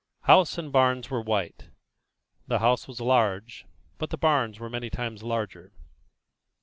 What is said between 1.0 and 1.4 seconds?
were